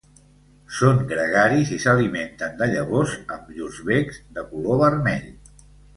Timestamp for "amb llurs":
3.37-3.79